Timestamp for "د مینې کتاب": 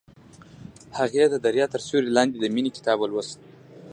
2.39-2.97